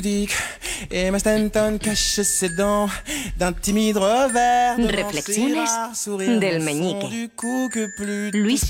pudique. 0.00 0.32
Et 0.90 1.06
Emma 1.06 1.18
Stanton 1.18 1.78
cache 1.78 2.22
ses 2.22 2.48
dents 2.56 2.88
d'un 3.38 3.52
timide 3.52 3.98
revers. 3.98 4.78
devant 4.78 5.06
Reflexiones 5.06 6.38
del 6.40 6.60
meñique. 6.60 7.08
du 7.10 7.28
cou 7.36 7.68
que 7.68 7.86
plus 7.96 8.30
Luis 8.32 8.64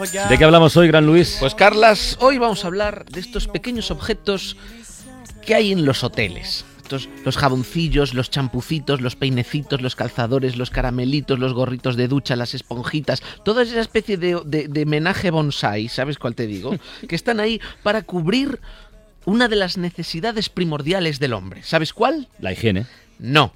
regard. 0.00 0.28
¿De 0.28 0.36
qué 0.36 0.44
hablamos 0.44 0.76
hoy, 0.76 0.88
Gran 0.88 1.06
Luis? 1.06 1.36
Pues 1.38 1.54
Carlas, 1.54 2.16
hoy 2.20 2.38
vamos 2.38 2.64
a 2.64 2.66
hablar 2.66 3.04
de 3.04 3.20
estos 3.20 3.46
pequeños 3.46 3.92
objetos 3.92 4.56
que 5.46 5.54
hay 5.54 5.70
en 5.70 5.84
los 5.84 6.02
hoteles. 6.02 6.64
Los 7.24 7.36
jaboncillos, 7.36 8.14
los 8.14 8.30
champucitos, 8.30 9.00
los 9.00 9.16
peinecitos, 9.16 9.80
los 9.80 9.96
calzadores, 9.96 10.56
los 10.56 10.70
caramelitos, 10.70 11.38
los 11.38 11.54
gorritos 11.54 11.96
de 11.96 12.08
ducha, 12.08 12.36
las 12.36 12.54
esponjitas, 12.54 13.22
toda 13.44 13.62
esa 13.62 13.80
especie 13.80 14.16
de, 14.16 14.40
de, 14.44 14.68
de 14.68 14.86
menaje 14.86 15.30
bonsai, 15.30 15.88
¿sabes 15.88 16.18
cuál 16.18 16.34
te 16.34 16.46
digo? 16.46 16.76
Que 17.08 17.16
están 17.16 17.40
ahí 17.40 17.60
para 17.82 18.02
cubrir 18.02 18.60
una 19.24 19.48
de 19.48 19.56
las 19.56 19.76
necesidades 19.76 20.48
primordiales 20.48 21.18
del 21.18 21.32
hombre. 21.32 21.62
¿Sabes 21.62 21.92
cuál? 21.92 22.28
La 22.38 22.52
higiene. 22.52 22.86
No. 23.18 23.52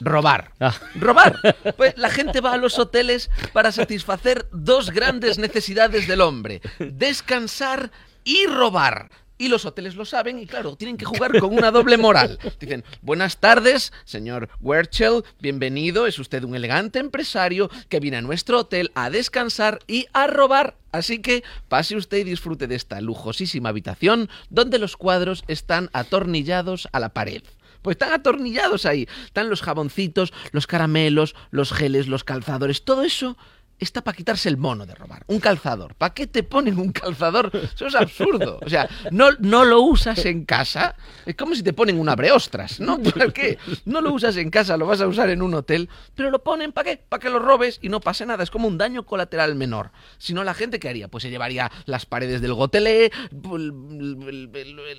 Robar. 0.00 0.52
Ah. 0.60 0.74
Robar. 0.98 1.36
Pues 1.76 1.96
la 1.96 2.10
gente 2.10 2.40
va 2.40 2.52
a 2.52 2.56
los 2.56 2.78
hoteles 2.78 3.30
para 3.52 3.72
satisfacer 3.72 4.46
dos 4.52 4.90
grandes 4.90 5.38
necesidades 5.38 6.06
del 6.06 6.20
hombre. 6.20 6.60
Descansar 6.78 7.90
y 8.24 8.46
robar. 8.46 9.10
Y 9.40 9.48
los 9.48 9.64
hoteles 9.64 9.94
lo 9.94 10.04
saben 10.04 10.40
y 10.40 10.46
claro, 10.46 10.74
tienen 10.74 10.96
que 10.96 11.04
jugar 11.04 11.38
con 11.38 11.56
una 11.56 11.70
doble 11.70 11.96
moral. 11.96 12.40
Dicen, 12.60 12.84
buenas 13.02 13.38
tardes, 13.38 13.92
señor 14.04 14.48
Werchel, 14.60 15.22
bienvenido, 15.40 16.08
es 16.08 16.18
usted 16.18 16.42
un 16.42 16.56
elegante 16.56 16.98
empresario 16.98 17.70
que 17.88 18.00
viene 18.00 18.16
a 18.16 18.22
nuestro 18.22 18.58
hotel 18.58 18.90
a 18.96 19.10
descansar 19.10 19.78
y 19.86 20.06
a 20.12 20.26
robar. 20.26 20.76
Así 20.90 21.20
que 21.20 21.44
pase 21.68 21.94
usted 21.94 22.18
y 22.18 22.24
disfrute 22.24 22.66
de 22.66 22.74
esta 22.74 23.00
lujosísima 23.00 23.68
habitación 23.68 24.28
donde 24.50 24.80
los 24.80 24.96
cuadros 24.96 25.44
están 25.46 25.88
atornillados 25.92 26.88
a 26.90 26.98
la 26.98 27.10
pared. 27.10 27.42
Pues 27.82 27.94
están 27.94 28.12
atornillados 28.12 28.86
ahí. 28.86 29.08
Están 29.24 29.48
los 29.48 29.62
jaboncitos, 29.62 30.32
los 30.50 30.66
caramelos, 30.66 31.36
los 31.50 31.72
geles, 31.72 32.08
los 32.08 32.24
calzadores. 32.24 32.82
Todo 32.84 33.04
eso 33.04 33.36
está 33.78 34.02
para 34.02 34.16
quitarse 34.16 34.48
el 34.48 34.56
mono 34.56 34.86
de 34.86 34.94
robar. 34.94 35.24
Un 35.26 35.40
calzador. 35.40 35.94
¿Para 35.94 36.14
qué 36.14 36.26
te 36.26 36.42
ponen 36.42 36.78
un 36.78 36.92
calzador? 36.92 37.50
Eso 37.54 37.86
es 37.86 37.94
absurdo. 37.94 38.58
O 38.64 38.68
sea, 38.68 38.88
no, 39.10 39.30
no 39.38 39.64
lo 39.64 39.82
usas 39.82 40.24
en 40.24 40.44
casa. 40.44 40.96
Es 41.26 41.34
como 41.36 41.54
si 41.54 41.62
te 41.62 41.72
ponen 41.72 41.98
un 41.98 42.08
abreostras. 42.08 42.80
¿No? 42.80 43.00
¿Para 43.02 43.30
qué? 43.30 43.58
No 43.84 44.00
lo 44.00 44.12
usas 44.12 44.36
en 44.36 44.50
casa, 44.50 44.76
lo 44.76 44.86
vas 44.86 45.00
a 45.00 45.06
usar 45.06 45.30
en 45.30 45.42
un 45.42 45.54
hotel. 45.54 45.88
Pero 46.14 46.30
lo 46.30 46.42
ponen 46.42 46.72
¿para 46.72 46.90
qué? 46.90 46.96
Para 46.96 47.20
que 47.20 47.30
lo 47.30 47.38
robes 47.38 47.78
y 47.82 47.88
no 47.88 48.00
pase 48.00 48.26
nada. 48.26 48.42
Es 48.42 48.50
como 48.50 48.68
un 48.68 48.78
daño 48.78 49.04
colateral 49.04 49.54
menor. 49.54 49.90
Si 50.18 50.34
no, 50.34 50.44
la 50.44 50.54
gente, 50.54 50.78
¿qué 50.78 50.88
haría? 50.88 51.08
Pues 51.08 51.22
se 51.22 51.30
llevaría 51.30 51.70
las 51.86 52.06
paredes 52.06 52.40
del 52.40 52.54
gotelé, 52.54 53.12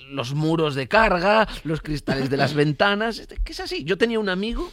los 0.10 0.34
muros 0.34 0.76
de 0.76 0.88
carga, 0.88 1.48
los 1.64 1.82
cristales 1.82 2.30
de 2.30 2.38
las 2.38 2.54
ventanas. 2.54 3.28
Que 3.44 3.52
es 3.52 3.60
así. 3.60 3.84
Yo 3.84 3.98
tenía 3.98 4.20
un 4.20 4.30
amigo 4.30 4.72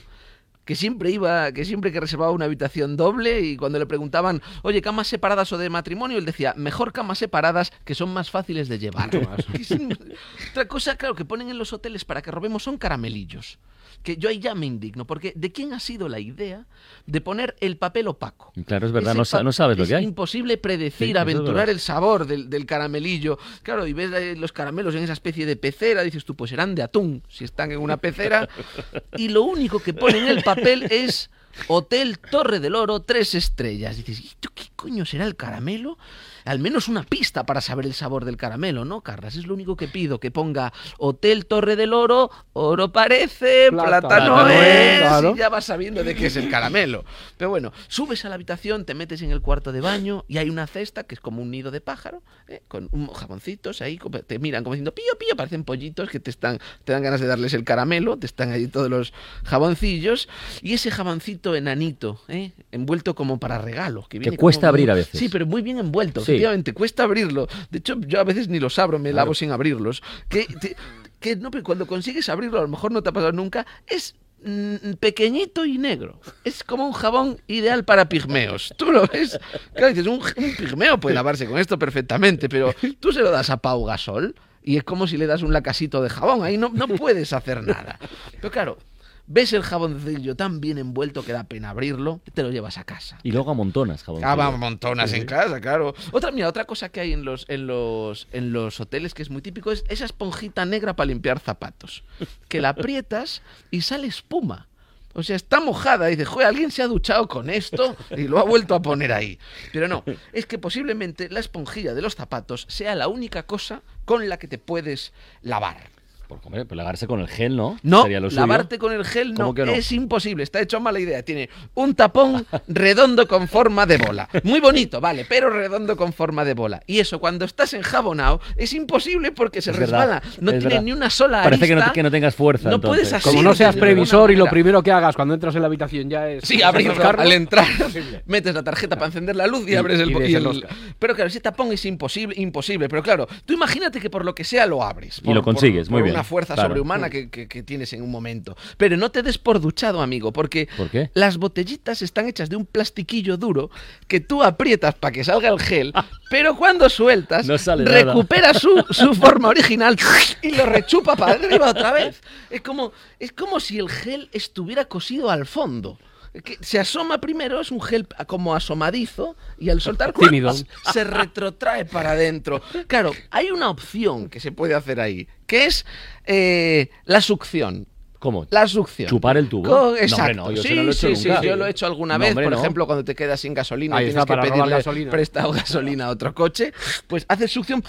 que 0.67 0.75
siempre 0.75 1.11
iba, 1.11 1.53
que 1.53 1.65
siempre 1.65 1.93
que 1.93 2.01
reservaba 2.01 2.33
una 2.33 2.45
habitación 2.45 2.97
doble 2.97 3.41
y 3.41 3.57
cuando 3.57 3.79
le 3.79 3.87
preguntaban, 3.87 4.43
oye, 4.63 4.83
camas 4.83 5.07
separadas 5.07 5.53
o 5.53 5.59
de 5.59 5.71
matrimonio, 5.71 6.19
él 6.19 6.27
decía, 6.27 6.53
mejor 6.57 6.93
camas 6.93 7.19
separadas 7.19 7.73
que 7.85 7.95
son 7.95 8.13
más 8.13 8.31
fáciles 8.31 8.69
de 8.69 8.79
llevar. 8.79 9.11
Otra 10.51 10.69
cosa, 10.69 10.97
claro, 10.97 11.15
que 11.15 11.25
ponen 11.25 11.49
en 11.49 11.59
los 11.59 11.73
hoteles 11.73 12.05
para 12.05 12.21
que 12.21 12.33
robemos 12.33 12.65
son 12.65 12.79
caramelillos. 12.79 13.59
Que 14.03 14.17
yo 14.17 14.29
ahí 14.29 14.39
ya 14.39 14.55
me 14.55 14.67
indigno, 14.67 15.07
porque 15.07 15.33
¿de 15.35 15.53
quién 15.53 15.73
ha 15.73 15.81
sido 15.81 16.09
la 16.09 16.21
idea 16.21 16.67
de 17.07 17.21
poner 17.21 17.57
el 17.61 17.77
papel 17.77 18.09
opaco? 18.09 18.53
Claro, 18.67 18.87
es 18.87 18.93
verdad, 18.93 19.15
no, 19.15 19.25
sabes 19.25 19.77
lo 19.77 19.83
es 19.83 19.89
que 19.89 19.97
hay. 19.97 20.05
imposible 20.05 20.57
predecir, 20.59 21.09
Sí, 21.09 21.11
es 21.11 21.17
aventurar 21.17 21.69
el 21.69 21.81
sabor 21.81 22.27
del, 22.27 22.49
del 22.49 22.67
caramelillo. 22.67 23.39
Claro, 23.63 23.87
y 23.87 23.93
ves 23.93 24.13
eh, 24.13 24.37
los 24.37 24.53
caramelos 24.53 24.95
en 24.95 25.03
esa 25.03 25.13
especie 25.13 25.47
de 25.47 25.57
pecera, 25.57 26.03
dices 26.03 26.25
tú, 26.25 26.35
pues 26.37 26.51
serán 26.51 26.75
de 26.75 26.83
atún, 26.83 27.23
si 27.29 27.45
están 27.45 27.73
en 27.73 27.79
una 27.79 27.97
pecera. 27.97 28.49
y 29.17 29.29
lo 29.29 29.43
único 29.43 29.81
que 29.81 29.93
pone 29.93 30.19
en 30.19 30.29
el 30.29 30.43
papel 30.43 30.85
es 30.91 31.31
Hotel 31.69 32.19
Torre 32.19 32.61
del 32.61 32.75
Oro, 32.75 33.01
tres 33.01 33.35
estrellas. 33.35 33.97
Dices, 33.97 34.21
¿y 34.21 34.27
esto 34.29 34.51
qué 34.55 34.65
coño 34.77 35.05
será 35.05 35.25
el 35.27 35.37
caramelo? 35.37 35.99
Al 36.47 36.61
menos 36.61 36.89
una 36.89 37.03
pista 37.03 37.45
para 37.45 37.61
saber 37.61 37.87
el 37.87 37.95
sabor 37.95 38.25
del 38.25 38.37
caramelo, 38.37 38.85
¿no, 38.85 39.01
Carlas? 39.01 39.37
Es 39.37 39.47
lo 39.47 39.55
único 39.55 39.77
que 39.77 39.89
pido, 39.89 40.21
que 40.21 40.31
ponga 40.31 40.73
Hotel 40.99 41.47
Torre 41.47 41.75
del 41.75 41.93
Oro, 41.93 42.31
oro 42.53 42.93
parece, 42.93 43.69
Plátano 43.71 44.09
plátano 44.09 44.49
es, 44.49 44.55
es, 44.57 45.01
claro. 45.01 45.35
y 45.35 45.39
ya 45.39 45.49
vas 45.49 45.65
sabiendo 45.65 46.05
de 46.05 46.15
qué 46.15 46.27
es 46.27 46.37
el 46.37 46.49
caramelo. 46.49 47.05
Pero 47.37 47.51
bueno, 47.51 47.73
subes 47.89 48.25
a 48.25 48.29
la 48.29 48.37
habitación, 48.37 48.85
te 48.85 48.95
metes 48.95 49.23
en 49.23 49.33
el 49.33 49.41
cuarto 49.41 49.73
de 49.73 49.81
baño 49.81 50.25
y 50.29 50.39
hay 50.39 50.49
una 50.49 50.69
cesta 50.69 51.03
que 51.03 51.17
es 51.17 51.21
como 51.21 51.43
un 51.43 51.51
nido 51.51 51.71
de 51.71 51.81
pájaro, 51.81 52.23
¿eh? 52.49 52.63
con 52.69 52.89
un 52.93 53.09
jaboncitos 53.09 53.83
ahí, 53.83 53.99
te 54.27 54.39
miran 54.39 54.63
como 54.63 54.75
diciendo 54.75 54.95
pío, 54.95 55.19
pío, 55.19 55.37
parecen 55.37 55.65
pollitos 55.65 56.09
que 56.11 56.21
te 56.21 56.31
están, 56.31 56.61
te 56.85 56.93
dan 56.93 57.03
ganas 57.03 57.21
de 57.21 57.27
darles 57.27 57.55
el 57.55 57.65
caramelo, 57.65 58.19
te 58.19 58.27
están 58.27 58.53
ahí 58.53 58.69
todos 58.69 58.89
los 58.89 59.13
jaboncillos 59.45 60.29
y 60.63 60.75
ese 60.75 60.91
jaboncito 60.91 61.57
enanito, 61.57 62.21
¿eh? 62.29 62.53
envuelto 62.71 63.15
como 63.17 63.39
para 63.39 63.59
regalo. 63.59 64.07
Que, 64.09 64.21
viene 64.21 64.37
cuesta 64.37 64.63
como 64.63 64.69
abrir 64.69 64.91
a 64.91 64.95
veces. 64.95 65.19
Sí, 65.19 65.29
pero 65.29 65.45
muy 65.47 65.63
bien 65.63 65.79
envuelto, 65.79 66.21
Sí. 66.25 66.36
Efectivamente, 66.37 66.73
cuesta 66.73 67.03
abrirlo. 67.05 67.49
De 67.71 67.79
hecho, 67.79 67.99
yo 68.01 68.21
a 68.21 68.25
veces 68.25 68.49
ni 68.49 68.59
los 68.61 68.79
abro, 68.79 68.99
me 68.99 69.11
Claro. 69.11 69.17
lavo 69.27 69.35
sin 69.35 69.51
abrirlos. 69.51 70.03
Que, 70.29 70.45
te- 70.61 70.77
que 71.21 71.37
no, 71.37 71.51
pero 71.51 71.65
cuando 71.65 71.87
consigues 71.87 72.29
abrirlo, 72.29 72.59
a 72.59 72.63
lo 72.63 72.69
mejor 72.69 72.93
no 72.93 73.03
te 73.03 73.09
ha 73.09 73.13
pasado 73.13 73.33
nunca, 73.33 73.67
es 73.87 74.15
mm, 74.45 74.93
pequeñito 75.01 75.65
y 75.65 75.79
negro. 75.79 76.21
Es 76.45 76.63
como 76.63 76.87
un 76.87 76.93
jabón 76.93 77.41
ideal 77.47 77.85
para 77.85 78.09
pigmeos. 78.09 78.73
Tú 78.77 78.93
lo 78.93 79.07
ves. 79.07 79.39
Claro, 79.75 79.89
dices, 79.89 80.07
un, 80.07 80.21
un 80.21 80.57
pigmeo 80.57 80.99
puede 81.01 81.15
lavarse 81.15 81.47
con 81.47 81.59
esto 81.59 81.79
perfectamente, 81.79 82.49
pero 82.49 82.75
tú 83.01 83.13
se 83.13 83.21
lo 83.21 83.31
das 83.31 83.51
a 83.51 83.57
Pau 83.57 83.85
Gasol 83.85 84.35
y 84.63 84.77
es 84.77 84.85
como 84.85 85.07
si 85.07 85.17
le 85.17 85.27
das 85.27 85.43
un 85.43 85.53
lacasito 85.53 86.03
de 86.03 86.11
jabón. 86.11 86.43
Ahí 86.45 86.57
no, 86.59 86.71
no 86.75 86.87
puedes 86.89 87.33
hacer 87.33 87.63
nada. 87.67 87.99
Pero 88.41 88.51
claro, 88.51 88.79
ves 89.27 89.53
el 89.53 89.63
jaboncillo 89.63 90.37
tan 90.37 90.61
bien 90.61 90.79
envuelto 90.79 91.25
que 91.25 91.33
da 91.33 91.45
pena 91.45 91.71
abrirlo, 91.71 92.21
te 92.35 92.43
lo 92.43 92.51
llevas 92.51 92.79
a 92.79 92.85
casa. 92.85 93.19
Y 93.23 93.33
luego 93.33 93.51
amontonas, 93.51 94.03
jabón. 94.03 94.25
Ah, 94.25 94.35
va, 94.35 94.51
montonas 94.51 95.13
en 95.13 95.27
casa, 95.27 95.61
claro. 95.61 95.95
Otra, 96.13 96.31
mira, 96.31 96.49
otra 96.49 96.65
cosa 96.65 96.89
que 96.89 97.01
hay 97.01 97.13
en 97.13 97.25
los, 97.25 97.45
en 97.49 97.67
los, 97.67 98.29
en 98.33 98.53
los 98.53 98.81
hoteles 98.81 99.15
que 99.15 99.23
es 99.23 99.31
muy 99.31 99.43
típico 99.43 99.73
es 99.73 99.85
esa 99.89 100.05
esponjita 100.05 100.65
negra 100.65 100.97
para 100.97 101.09
limpiar 101.09 101.41
zapatos. 101.41 102.05
Que 102.49 102.61
la 102.61 102.71
aprietas 102.71 103.43
y 103.71 103.83
sale 103.83 104.07
espuma. 104.07 104.69
O 105.17 105.23
sea, 105.23 105.35
está 105.35 105.61
mojada. 105.61 106.09
Y 106.09 106.17
dices, 106.17 106.29
joder, 106.29 106.47
alguien 106.47 106.71
se 106.71 106.83
ha 106.83 106.87
duchado 106.87 107.27
con 107.27 107.49
esto 107.49 107.97
y 108.15 108.29
lo 108.29 108.39
ha 108.39 108.45
vuelto 108.45 108.75
a 108.75 108.83
poner 108.83 109.13
ahí. 109.13 109.39
Pero 109.73 109.89
no, 109.89 110.05
es 110.35 110.45
que 110.45 110.59
posiblemente 110.59 111.31
la 111.31 111.41
esponjilla 111.41 111.95
de 111.95 112.03
los 112.03 112.15
zapatos 112.15 112.67
sea 112.69 112.95
la 112.95 113.09
única 113.09 113.45
cosa 113.45 113.83
con 114.05 114.29
la 114.29 114.39
que 114.39 114.47
te 114.47 114.59
puedes 114.59 115.15
lavar. 115.41 115.96
Por 116.29 116.41
comer, 116.41 116.67
pues 116.67 116.77
lavarse 116.77 117.07
con 117.07 117.21
el 117.21 117.29
gel, 117.29 117.57
¿no? 117.57 117.79
No, 117.83 118.03
Sería 118.03 118.19
lo 118.21 118.31
suyo. 118.31 118.41
lavarte 118.41 118.79
con 118.79 118.93
el 118.93 119.05
gel 119.05 119.31
no, 119.35 119.37
¿Cómo 119.37 119.55
que 119.55 119.65
no? 119.65 119.73
es 119.73 119.93
imposible, 119.93 120.43
está 120.43 120.61
hecho 120.61 120.81
mala 120.81 120.99
idea. 120.99 121.23
Tiene 121.23 121.49
un 121.75 121.95
tapón 121.95 122.45
redondo 122.69 123.29
con 123.29 123.47
forma 123.49 123.87
de 123.87 123.99
bola. 123.99 124.29
Muy 124.43 124.59
bonito, 124.61 125.01
vale, 125.01 125.25
pero 125.29 125.51
redondo 125.51 125.97
con 125.97 126.13
forma 126.13 126.45
de 126.45 126.55
bola. 126.55 126.83
Y 126.87 126.99
eso, 126.99 127.21
cuando 127.21 127.45
estás 127.45 127.75
enjabonado, 127.75 128.41
es 128.57 128.73
imposible 128.73 129.31
porque 129.33 129.63
se 129.63 129.71
Es 129.71 129.79
verdad, 129.79 130.01
resbala. 130.21 130.23
No 130.41 130.51
tiene 130.51 130.65
verdad. 130.67 130.83
ni 130.83 130.93
una 130.93 131.11
sola 131.11 131.43
Parece 131.45 131.67
que 131.69 131.75
no, 131.75 131.81
arista. 131.81 131.93
que 131.95 132.03
no 132.03 132.11
tengas 132.11 132.35
fuerza. 132.35 132.69
No 132.71 132.77
entonces. 132.77 133.01
puedes 133.09 133.13
así. 133.13 133.29
Como 133.29 133.43
no 133.43 133.55
seas 133.55 133.77
previsor 133.77 134.31
y 134.33 134.37
lo 134.37 134.47
primero 134.47 134.83
que 134.83 134.91
hagas 134.93 135.15
cuando 135.15 135.35
entras 135.35 135.55
en 135.55 135.61
la 135.63 135.67
habitación 135.69 136.11
ya 136.11 136.29
es... 136.29 136.45
Sí, 136.45 136.61
abrirlo 136.63 136.95
al 137.09 137.33
entrar, 137.33 137.67
metes 138.27 138.55
la 138.55 138.65
tarjeta 138.65 138.97
para 138.97 139.07
encender 139.07 139.37
la 139.37 139.47
luz 139.47 139.65
y, 139.69 139.73
Y- 139.73 139.77
abres 139.77 140.01
el, 140.01 140.11
y 140.29 140.35
el-. 140.35 140.67
Pero 140.99 141.15
claro, 141.15 141.29
ese 141.29 141.41
tapón 141.41 141.73
es 141.73 141.85
imposible, 141.85 142.35
imposible. 142.39 142.89
Pero 142.89 143.03
claro, 143.03 143.29
tú 143.45 143.53
imagínate 143.55 144.01
que 144.01 144.11
por 144.11 144.25
lo 144.25 144.35
que 144.35 144.43
sea 144.45 144.67
lo 144.67 144.83
abres. 144.83 145.21
Y 145.25 145.33
lo 145.33 145.43
consigues, 145.43 145.89
muy 145.91 146.01
por 146.01 146.05
bien, 146.05 146.16
una 146.17 146.25
fuerza 146.25 146.55
claro. 146.55 146.69
sobrehumana 146.71 147.09
que, 147.11 147.31
que- 147.31 147.47
que 147.49 147.63
tienes 147.63 147.93
en 147.93 148.03
un 148.03 148.11
momento. 148.11 148.57
Pero 148.77 148.97
no 148.97 149.11
te 149.11 149.23
des 149.23 149.39
por 149.39 149.61
duchado, 149.61 150.03
amigo, 150.03 150.33
porque 150.33 150.69
¿Por 150.77 150.89
las 151.15 151.37
botellitas 151.37 152.03
están 152.03 152.27
hechas 152.29 152.49
de 152.51 152.57
un 152.57 152.67
plastiquillo 152.67 153.37
duro 153.37 153.71
que 154.09 154.21
tú 154.21 154.43
aprietas 154.43 154.95
para 154.95 155.13
que 155.13 155.25
salga 155.25 155.49
el 155.49 155.61
gel, 155.61 155.93
pero 156.31 156.57
cuando 156.57 156.89
sueltas, 156.89 157.47
No 157.47 157.57
recupera 157.85 158.53
su, 158.55 158.85
su 158.91 159.15
forma 159.15 159.49
original 159.49 159.97
y 160.43 160.51
lo 160.51 160.67
rechupa 160.67 161.17
para 161.17 161.33
arriba 161.33 161.71
otra 161.71 161.93
vez. 161.93 162.21
Es 162.51 162.61
como, 162.63 162.93
es 163.19 163.33
como 163.33 163.61
si 163.61 163.79
el 163.79 163.89
gel 163.89 164.29
estuviera 164.33 164.85
cosido 164.87 165.31
al 165.31 165.47
fondo. 165.47 165.99
Que 166.45 166.59
se 166.61 166.79
asoma 166.79 167.19
primero, 167.19 167.61
es 167.63 167.71
un 167.71 167.81
gel 167.81 168.07
como 168.27 168.55
asomadizo, 168.55 169.37
y 169.59 169.71
al 169.71 169.81
soltar 169.81 170.13
Tímido. 170.13 170.53
se 170.93 171.03
retrotrae 171.05 171.87
para 171.87 172.11
adentro. 172.11 172.61
Claro, 172.87 173.13
hay 173.31 173.51
una 173.51 173.71
opción 173.71 174.29
que 174.29 174.39
se 174.39 174.53
puede 174.53 174.75
hacer 174.75 175.01
ahí, 175.01 175.27
que 175.47 175.67
es 175.67 175.87
eh, 176.27 176.91
la 177.05 177.21
succión. 177.21 177.87
¿Cómo? 178.19 178.47
La 178.51 178.67
succión. 178.67 179.09
¿Chupar 179.11 179.37
el 179.37 179.47
tubo? 179.49 179.65
Co- 179.65 179.69
No, 179.69 179.83
hombre, 179.89 180.03
Exacto. 180.03 180.35
no, 180.35 180.51
yo 180.51 180.55
eso 180.61 180.63
sí, 180.69 180.75
no 180.75 180.83
lo 180.83 180.89
he 180.89 180.93
hecho 180.93 181.09
sí, 181.09 181.17
sí, 181.17 181.29
yo 181.43 181.55
lo 181.55 181.67
he 181.67 181.71
hecho 181.71 181.87
alguna 181.87 182.17
vez. 182.19 182.31
hombre, 182.31 182.47
Por 182.47 182.55
ejemplo, 182.55 182.87
cuando 182.87 183.05
te 183.05 183.15
quedas 183.15 183.39
sin 183.39 183.53
gasolina 183.53 184.03
y 184.03 184.07
tienes 184.07 184.25
que 184.25 184.37
pedirle 184.39 184.71
gasolina. 184.71 185.11
prestado 185.11 185.53
gasolina 185.53 186.07
a 186.07 186.09
otro 186.11 186.35
coche, 186.35 186.73
pues 187.07 187.27
haces 187.29 187.53
succión, 187.53 187.85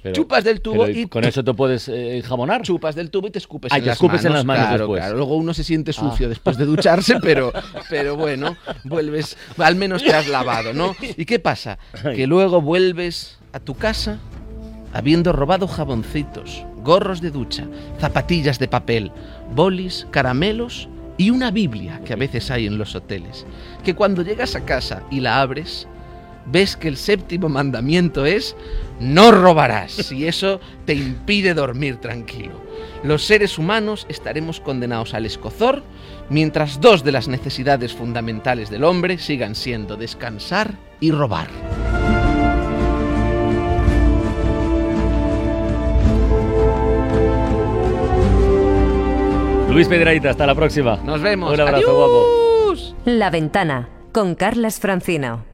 Pero- 0.00 0.14
chupas 0.14 0.44
del 0.44 0.60
tubo 0.62 0.88
y 0.88 1.06
con 1.08 1.24
eso 1.24 1.42
te 1.44 1.52
puedes 1.52 1.88
eh, 1.88 2.22
jamonar. 2.24 2.62
chupas 2.62 2.94
del 2.94 3.10
tubo 3.10 3.26
y 3.26 3.30
te 3.32 3.40
escupes 3.40 3.72
Ah, 3.72 3.76
en 3.78 3.82
te 3.82 3.86
las 3.88 3.96
escupes 3.96 4.22
manos. 4.22 4.24
en 4.26 4.32
las 4.32 4.44
manos 4.44 4.66
claro, 4.68 4.78
después. 4.84 5.00
claro. 5.00 5.16
Luego 5.16 5.36
uno 5.36 5.52
se 5.52 5.64
siente 5.64 5.92
sucio 5.92 6.26
Ah. 6.26 6.28
después 6.30 6.56
de 6.56 6.64
ducharse, 6.66 7.16
pero, 7.20 7.52
pero 7.90 8.16
bueno, 8.16 8.56
vuelves, 8.84 9.36
al 9.58 9.74
menos 9.74 10.02
te 10.04 10.14
has 10.14 10.28
lavado, 10.28 10.72
¿no? 10.72 10.94
¿Y 11.16 11.24
qué 11.26 11.40
pasa? 11.40 11.78
Que 12.14 12.26
luego 12.28 12.62
vuelves 12.62 13.38
a 13.52 13.58
tu 13.58 13.74
casa 13.74 14.18
habiendo 14.94 15.32
robado 15.32 15.66
jaboncitos, 15.66 16.64
gorros 16.84 17.20
de 17.20 17.30
ducha, 17.30 17.66
zapatillas 17.98 18.58
de 18.60 18.68
papel, 18.68 19.10
bolis, 19.54 20.06
caramelos 20.10 20.88
y 21.16 21.30
una 21.30 21.50
Biblia 21.50 22.00
que 22.04 22.12
a 22.12 22.16
veces 22.16 22.50
hay 22.50 22.66
en 22.66 22.78
los 22.78 22.94
hoteles, 22.94 23.46
que 23.82 23.94
cuando 23.94 24.22
llegas 24.22 24.54
a 24.54 24.64
casa 24.64 25.02
y 25.10 25.20
la 25.20 25.40
abres, 25.40 25.88
ves 26.46 26.76
que 26.76 26.88
el 26.88 26.96
séptimo 26.96 27.48
mandamiento 27.48 28.26
es 28.26 28.56
no 29.00 29.32
robarás 29.32 30.12
y 30.12 30.26
eso 30.26 30.60
te 30.84 30.94
impide 30.94 31.54
dormir 31.54 31.96
tranquilo. 31.96 32.62
Los 33.02 33.24
seres 33.24 33.58
humanos 33.58 34.06
estaremos 34.08 34.60
condenados 34.60 35.14
al 35.14 35.26
escozor 35.26 35.82
mientras 36.28 36.80
dos 36.80 37.04
de 37.04 37.12
las 37.12 37.28
necesidades 37.28 37.92
fundamentales 37.92 38.70
del 38.70 38.84
hombre 38.84 39.18
sigan 39.18 39.54
siendo 39.54 39.96
descansar 39.96 40.74
y 41.00 41.10
robar. 41.10 41.48
Luis 49.74 49.88
Pedraita, 49.88 50.30
hasta 50.30 50.46
la 50.46 50.54
próxima. 50.54 50.98
Nos 51.04 51.20
vemos. 51.20 51.52
Un 51.52 51.60
abrazo, 51.60 51.96
guapo. 51.96 52.24
La 53.06 53.28
ventana 53.30 53.88
con 54.12 54.36
Carlas 54.36 54.78
Francino. 54.78 55.53